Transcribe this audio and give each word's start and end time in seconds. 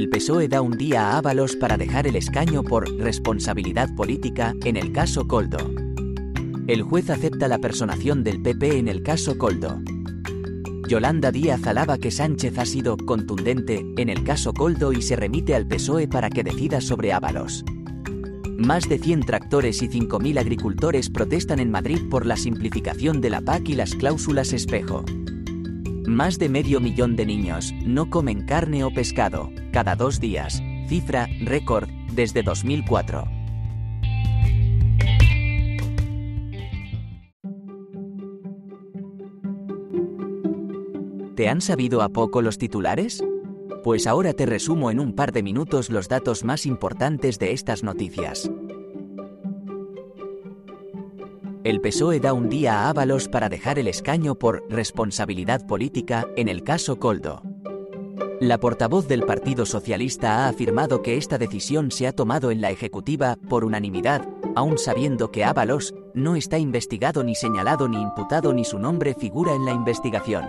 El 0.00 0.08
PSOE 0.08 0.48
da 0.48 0.62
un 0.62 0.78
día 0.78 1.10
a 1.10 1.18
Ábalos 1.18 1.56
para 1.56 1.76
dejar 1.76 2.06
el 2.06 2.16
escaño 2.16 2.62
por 2.62 2.90
responsabilidad 2.90 3.94
política 3.94 4.54
en 4.64 4.78
el 4.78 4.92
caso 4.92 5.28
Coldo. 5.28 5.58
El 6.66 6.80
juez 6.80 7.10
acepta 7.10 7.48
la 7.48 7.58
personación 7.58 8.24
del 8.24 8.40
PP 8.40 8.78
en 8.78 8.88
el 8.88 9.02
caso 9.02 9.36
Coldo. 9.36 9.78
Yolanda 10.88 11.30
Díaz 11.30 11.66
alaba 11.66 11.98
que 11.98 12.10
Sánchez 12.10 12.56
ha 12.56 12.64
sido 12.64 12.96
contundente 12.96 13.84
en 13.98 14.08
el 14.08 14.24
caso 14.24 14.54
Coldo 14.54 14.94
y 14.94 15.02
se 15.02 15.16
remite 15.16 15.54
al 15.54 15.68
PSOE 15.68 16.08
para 16.08 16.30
que 16.30 16.44
decida 16.44 16.80
sobre 16.80 17.12
Ábalos. 17.12 17.62
Más 18.56 18.88
de 18.88 18.98
100 18.98 19.26
tractores 19.26 19.82
y 19.82 19.88
5.000 19.90 20.40
agricultores 20.40 21.10
protestan 21.10 21.60
en 21.60 21.70
Madrid 21.70 22.08
por 22.08 22.24
la 22.24 22.38
simplificación 22.38 23.20
de 23.20 23.28
la 23.28 23.42
PAC 23.42 23.68
y 23.68 23.74
las 23.74 23.94
cláusulas 23.94 24.54
espejo. 24.54 25.04
Más 26.06 26.38
de 26.38 26.48
medio 26.48 26.80
millón 26.80 27.14
de 27.16 27.26
niños 27.26 27.72
no 27.84 28.08
comen 28.10 28.46
carne 28.46 28.84
o 28.84 28.90
pescado 28.90 29.50
cada 29.72 29.96
dos 29.96 30.18
días, 30.18 30.62
cifra 30.88 31.28
récord 31.42 31.88
desde 32.12 32.42
2004. 32.42 33.24
¿Te 41.36 41.48
han 41.48 41.60
sabido 41.60 42.02
a 42.02 42.08
poco 42.08 42.42
los 42.42 42.58
titulares? 42.58 43.22
Pues 43.82 44.06
ahora 44.06 44.34
te 44.34 44.44
resumo 44.44 44.90
en 44.90 45.00
un 45.00 45.14
par 45.14 45.32
de 45.32 45.42
minutos 45.42 45.88
los 45.88 46.08
datos 46.08 46.44
más 46.44 46.66
importantes 46.66 47.38
de 47.38 47.52
estas 47.52 47.82
noticias. 47.82 48.49
El 51.62 51.82
PSOE 51.82 52.20
da 52.20 52.32
un 52.32 52.48
día 52.48 52.80
a 52.80 52.88
Ábalos 52.88 53.28
para 53.28 53.50
dejar 53.50 53.78
el 53.78 53.86
escaño 53.86 54.34
por 54.34 54.64
responsabilidad 54.70 55.66
política 55.66 56.26
en 56.36 56.48
el 56.48 56.62
caso 56.64 56.98
Coldo. 56.98 57.42
La 58.40 58.58
portavoz 58.58 59.06
del 59.06 59.24
Partido 59.24 59.66
Socialista 59.66 60.38
ha 60.38 60.48
afirmado 60.48 61.02
que 61.02 61.18
esta 61.18 61.36
decisión 61.36 61.90
se 61.90 62.06
ha 62.06 62.12
tomado 62.12 62.50
en 62.50 62.62
la 62.62 62.70
Ejecutiva 62.70 63.36
por 63.50 63.66
unanimidad, 63.66 64.26
aun 64.56 64.78
sabiendo 64.78 65.30
que 65.30 65.44
Ábalos 65.44 65.94
no 66.14 66.34
está 66.34 66.56
investigado 66.56 67.22
ni 67.22 67.34
señalado 67.34 67.88
ni 67.88 68.00
imputado 68.00 68.54
ni 68.54 68.64
su 68.64 68.78
nombre 68.78 69.12
figura 69.12 69.52
en 69.54 69.66
la 69.66 69.72
investigación. 69.72 70.46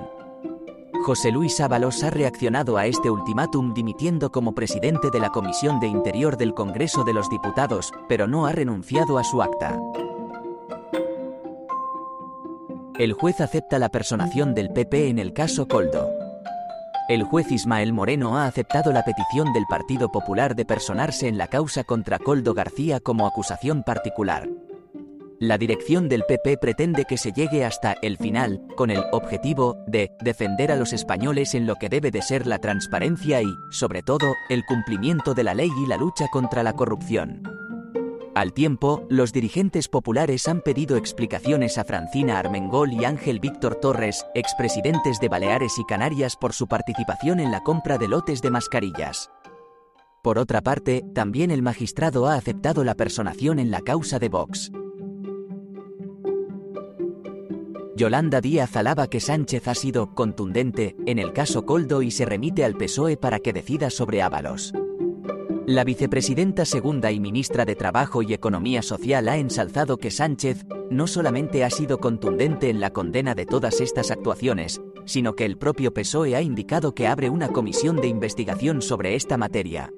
José 1.03 1.34
Luis 1.34 1.59
Ábalos 1.59 2.03
ha 2.03 2.09
reaccionado 2.09 2.78
a 2.78 2.86
este 2.86 3.09
ultimátum 3.09 3.73
dimitiendo 3.73 4.31
como 4.31 4.56
presidente 4.56 5.09
de 5.12 5.20
la 5.20 5.31
Comisión 5.31 5.81
de 5.81 5.88
Interior 5.88 6.38
del 6.38 6.53
Congreso 6.53 7.03
de 7.03 7.14
los 7.14 7.30
Diputados, 7.30 7.92
pero 8.08 8.28
no 8.28 8.46
ha 8.46 8.53
renunciado 8.53 9.18
a 9.18 9.25
su 9.25 9.42
acta. 9.42 9.78
El 13.02 13.13
juez 13.13 13.41
acepta 13.41 13.80
la 13.80 13.89
personación 13.89 14.53
del 14.53 14.69
PP 14.69 15.09
en 15.09 15.17
el 15.17 15.33
caso 15.33 15.67
Coldo. 15.67 16.13
El 17.09 17.23
juez 17.23 17.52
Ismael 17.52 17.94
Moreno 17.94 18.38
ha 18.38 18.45
aceptado 18.45 18.94
la 18.94 19.03
petición 19.03 19.53
del 19.53 19.66
Partido 19.67 20.11
Popular 20.11 20.55
de 20.55 20.66
personarse 20.66 21.27
en 21.27 21.39
la 21.39 21.47
causa 21.47 21.83
contra 21.83 22.19
Coldo 22.19 22.53
García 22.53 22.99
como 22.99 23.25
acusación 23.25 23.81
particular. 23.81 24.47
La 25.40 25.57
dirección 25.57 26.09
del 26.09 26.25
PP 26.28 26.59
pretende 26.59 27.06
que 27.06 27.17
se 27.17 27.31
llegue 27.31 27.66
hasta 27.66 27.95
el 28.03 28.19
final, 28.19 28.61
con 28.78 28.91
el 28.91 29.03
objetivo 29.13 29.84
de 29.88 30.11
defender 30.22 30.72
a 30.72 30.75
los 30.75 30.94
españoles 30.94 31.56
en 31.56 31.66
lo 31.66 31.78
que 31.78 31.90
debe 31.90 32.11
de 32.11 32.22
ser 32.22 32.45
la 32.45 32.59
transparencia 32.59 33.41
y, 33.41 33.51
sobre 33.72 34.03
todo, 34.03 34.35
el 34.47 34.63
cumplimiento 34.63 35.34
de 35.34 35.44
la 35.44 35.56
ley 35.56 35.72
y 35.75 35.88
la 35.88 35.97
lucha 35.97 36.28
contra 36.28 36.61
la 36.61 36.73
corrupción. 36.73 37.60
Al 38.34 38.53
tiempo, 38.53 39.06
los 39.09 39.34
dirigentes 39.34 39.90
populares 39.90 40.47
han 40.47 40.62
pedido 40.62 40.96
explicaciones 40.96 41.78
a 41.78 41.84
Francina 41.84 42.40
Armengol 42.40 42.94
y 42.94 43.03
Ángel 43.03 43.42
Víctor 43.42 43.75
Torres, 43.75 44.25
expresidentes 44.36 45.19
de 45.19 45.28
Baleares 45.28 45.78
y 45.78 45.84
Canarias, 45.84 46.38
por 46.38 46.53
su 46.53 46.68
participación 46.68 47.41
en 47.41 47.52
la 47.52 47.62
compra 47.62 47.97
de 47.97 48.08
lotes 48.08 48.41
de 48.41 48.50
mascarillas. 48.50 49.30
Por 50.24 50.38
otra 50.38 50.62
parte, 50.62 51.03
también 51.14 51.52
el 51.52 51.62
magistrado 51.62 52.28
ha 52.28 52.36
aceptado 52.36 52.86
la 52.86 52.96
personación 52.96 53.59
en 53.59 53.70
la 53.70 53.81
causa 53.81 54.18
de 54.18 54.30
Vox. 54.30 54.72
Yolanda 57.97 58.40
Díaz 58.40 58.78
alaba 58.78 59.08
que 59.08 59.20
Sánchez 59.20 59.68
ha 59.68 59.75
sido 59.75 60.16
contundente 60.16 60.96
en 61.06 61.20
el 61.20 61.34
caso 61.34 61.66
Coldo 61.66 62.02
y 62.02 62.12
se 62.12 62.25
remite 62.25 62.64
al 62.64 62.78
PSOE 62.78 63.18
para 63.18 63.40
que 63.40 63.52
decida 63.52 63.90
sobre 63.90 64.22
Ábalos. 64.22 64.74
La 65.72 65.86
vicepresidenta 65.86 66.66
segunda 66.66 67.14
y 67.14 67.22
ministra 67.22 67.64
de 67.64 67.78
Trabajo 67.78 68.22
y 68.22 68.34
Economía 68.34 68.82
Social 68.82 69.30
ha 69.30 69.38
ensalzado 69.38 69.96
que 69.96 70.12
Sánchez 70.12 70.66
no 70.90 71.08
solamente 71.08 71.64
ha 71.64 71.70
sido 71.70 72.00
contundente 72.00 72.70
en 72.70 72.82
la 72.82 72.92
condena 72.92 73.36
de 73.36 73.46
todas 73.46 73.80
estas 73.80 74.12
actuaciones, 74.12 74.82
sino 75.06 75.34
que 75.34 75.46
el 75.46 75.58
propio 75.58 75.94
PSOE 75.94 76.36
ha 76.36 76.42
indicado 76.42 76.94
que 76.94 77.08
abre 77.08 77.30
una 77.30 77.48
comisión 77.48 77.96
de 77.96 78.09
investigación 78.09 78.82
sobre 78.82 79.16
esta 79.16 79.38
materia. 79.38 79.94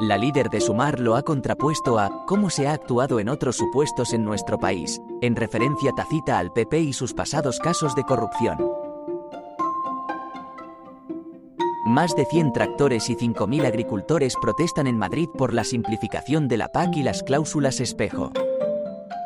La 0.00 0.18
líder 0.18 0.50
de 0.50 0.60
Sumar 0.60 0.98
lo 0.98 1.14
ha 1.14 1.22
contrapuesto 1.22 2.00
a 2.00 2.26
cómo 2.26 2.50
se 2.50 2.66
ha 2.66 2.72
actuado 2.72 3.20
en 3.20 3.28
otros 3.28 3.54
supuestos 3.54 4.12
en 4.12 4.24
nuestro 4.24 4.58
país, 4.58 5.00
en 5.20 5.36
referencia 5.36 5.92
tacita 5.92 6.40
al 6.40 6.52
PP 6.52 6.80
y 6.80 6.92
sus 6.92 7.14
pasados 7.14 7.60
casos 7.60 7.94
de 7.94 8.02
corrupción. 8.02 8.81
Más 11.84 12.14
de 12.14 12.24
100 12.26 12.52
tractores 12.52 13.10
y 13.10 13.16
5.000 13.16 13.66
agricultores 13.66 14.36
protestan 14.40 14.86
en 14.86 14.96
Madrid 14.96 15.28
por 15.36 15.52
la 15.52 15.64
simplificación 15.64 16.46
de 16.46 16.56
la 16.56 16.68
PAC 16.68 16.96
y 16.98 17.02
las 17.02 17.24
cláusulas 17.24 17.80
espejo. 17.80 18.30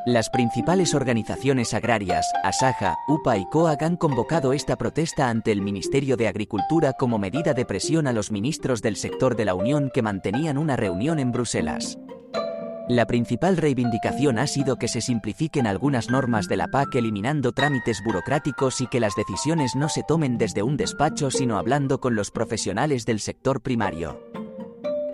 Las 0.07 0.31
principales 0.31 0.95
organizaciones 0.95 1.75
agrarias, 1.75 2.27
Asaja, 2.45 2.97
UPA 3.09 3.37
y 3.37 3.45
COAG 3.51 3.85
han 3.85 3.97
convocado 3.97 4.55
esta 4.55 4.77
protesta 4.77 5.29
ante 5.29 5.53
el 5.53 5.61
Ministerio 5.61 6.17
de 6.17 6.29
Agricultura 6.29 6.95
como 6.95 7.19
medida 7.19 7.53
de 7.53 7.67
presión 7.67 8.07
a 8.07 8.15
los 8.15 8.31
ministros 8.31 8.81
del 8.81 8.97
sector 8.97 9.37
de 9.37 9.45
la 9.45 9.55
Unión 9.55 9.91
que 9.93 10.01
mantenían 10.01 10.57
una 10.57 10.77
reunión 10.77 11.19
en 11.19 11.33
Bruselas. 11.33 11.99
La 12.89 13.05
principal 13.07 13.57
reivindicación 13.57 14.39
ha 14.39 14.47
sido 14.47 14.77
que 14.77 14.87
se 14.87 15.01
simplifiquen 15.01 15.67
algunas 15.67 16.09
normas 16.09 16.47
de 16.47 16.57
la 16.57 16.69
PAC 16.69 16.95
eliminando 16.95 17.51
trámites 17.51 18.01
burocráticos 18.05 18.81
y 18.81 18.87
que 18.87 19.01
las 19.01 19.17
decisiones 19.17 19.75
no 19.75 19.89
se 19.89 20.05
tomen 20.05 20.39
desde 20.39 20.63
un 20.63 20.77
despacho 20.77 21.33
sino 21.33 21.59
hablando 21.59 21.99
con 22.01 22.15
los 22.15 22.31
profesionales 22.31 23.05
del 23.05 23.19
sector 23.19 23.61
primario. 23.61 24.21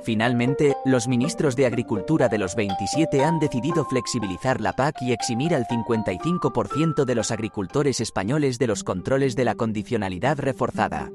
Finalmente, 0.03 0.77
los 0.85 1.09
ministros 1.09 1.57
de 1.57 1.65
Agricultura 1.65 2.29
de 2.29 2.37
los 2.37 2.57
27 2.57 3.25
han 3.25 3.39
decidido 3.39 3.87
flexibilizar 3.87 4.61
la 4.61 4.75
PAC 4.75 5.01
y 5.01 5.13
eximir 5.13 5.55
al 5.55 5.67
55% 5.67 7.05
de 7.07 7.15
los 7.15 7.31
agricultores 7.31 8.01
españoles 8.01 8.59
de 8.59 8.67
los 8.67 8.85
controles 8.85 9.35
de 9.35 9.45
la 9.45 9.55
condicionalidad 9.55 10.39
reforzada. 10.39 11.11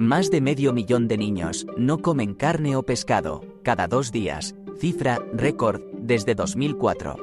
Más 0.00 0.30
de 0.30 0.40
medio 0.40 0.72
millón 0.72 1.08
de 1.08 1.18
niños 1.18 1.66
no 1.76 1.98
comen 1.98 2.32
carne 2.32 2.74
o 2.74 2.82
pescado 2.82 3.42
cada 3.62 3.86
dos 3.86 4.10
días, 4.10 4.54
cifra 4.78 5.22
récord 5.34 5.82
desde 5.92 6.34
2004. 6.34 7.16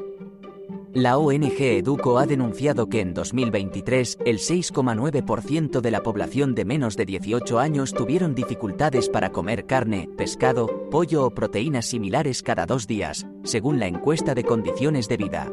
La 0.94 1.18
ONG 1.18 1.60
Educo 1.60 2.20
ha 2.20 2.28
denunciado 2.28 2.88
que 2.88 3.02
en 3.02 3.16
2023 3.16 4.20
el 4.28 4.38
6,9% 4.38 5.82
de 5.82 5.90
la 5.90 6.04
población 6.04 6.54
de 6.54 6.66
menos 6.66 6.96
de 6.96 7.08
18 7.08 7.58
años 7.58 7.94
tuvieron 7.94 8.36
dificultades 8.36 9.10
para 9.10 9.32
comer 9.32 9.66
carne, 9.66 10.08
pescado, 10.16 10.88
pollo 10.92 11.26
o 11.26 11.32
proteínas 11.32 11.88
similares 11.88 12.44
cada 12.44 12.68
dos 12.68 12.86
días, 12.86 13.26
según 13.44 13.80
la 13.80 13.88
encuesta 13.88 14.36
de 14.36 14.44
condiciones 14.44 15.08
de 15.08 15.18
vida. 15.18 15.52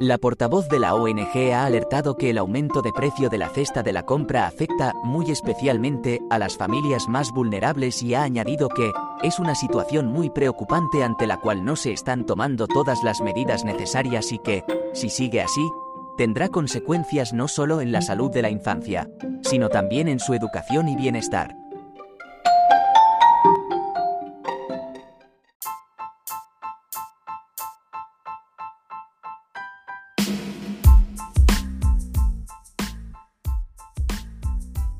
La 0.00 0.16
portavoz 0.16 0.68
de 0.68 0.78
la 0.78 0.94
ONG 0.94 1.52
ha 1.52 1.64
alertado 1.64 2.16
que 2.16 2.30
el 2.30 2.38
aumento 2.38 2.82
de 2.82 2.92
precio 2.92 3.28
de 3.28 3.38
la 3.38 3.48
cesta 3.48 3.82
de 3.82 3.92
la 3.92 4.04
compra 4.04 4.46
afecta 4.46 4.92
muy 5.02 5.28
especialmente 5.32 6.20
a 6.30 6.38
las 6.38 6.56
familias 6.56 7.08
más 7.08 7.32
vulnerables 7.32 8.00
y 8.04 8.14
ha 8.14 8.22
añadido 8.22 8.68
que 8.68 8.92
es 9.24 9.40
una 9.40 9.56
situación 9.56 10.06
muy 10.06 10.30
preocupante 10.30 11.02
ante 11.02 11.26
la 11.26 11.40
cual 11.40 11.64
no 11.64 11.74
se 11.74 11.90
están 11.92 12.26
tomando 12.26 12.68
todas 12.68 13.02
las 13.02 13.20
medidas 13.20 13.64
necesarias 13.64 14.30
y 14.30 14.38
que, 14.38 14.62
si 14.92 15.10
sigue 15.10 15.40
así, 15.40 15.68
tendrá 16.16 16.48
consecuencias 16.48 17.32
no 17.32 17.48
solo 17.48 17.80
en 17.80 17.90
la 17.90 18.00
salud 18.00 18.30
de 18.30 18.42
la 18.42 18.50
infancia, 18.50 19.10
sino 19.42 19.68
también 19.68 20.06
en 20.06 20.20
su 20.20 20.32
educación 20.32 20.88
y 20.88 20.94
bienestar. 20.94 21.56